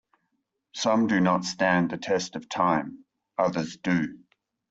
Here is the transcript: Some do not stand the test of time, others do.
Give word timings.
Some 0.73 1.05
do 1.05 1.19
not 1.19 1.45
stand 1.45 1.91
the 1.91 1.97
test 1.99 2.35
of 2.35 2.49
time, 2.49 3.05
others 3.37 3.77
do. 3.77 4.17